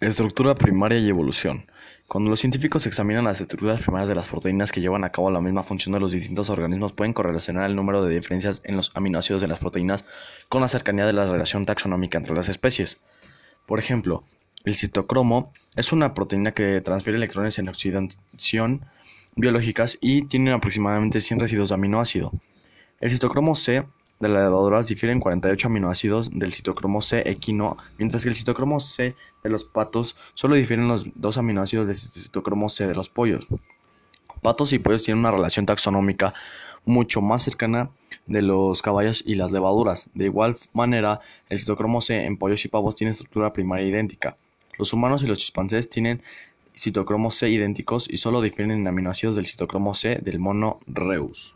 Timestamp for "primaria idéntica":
43.52-44.36